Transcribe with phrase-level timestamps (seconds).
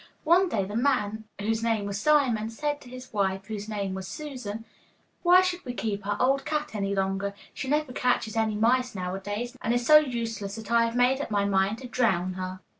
[0.23, 4.07] One day the man, whose name was Simon, said to his wife, whose name was
[4.07, 4.65] Susan,
[5.21, 7.35] 'Why should we keep our old cat any longer?
[7.53, 10.95] She never catches any mice now a days, and is so useless that I have
[10.95, 12.61] made up my mind to drown her.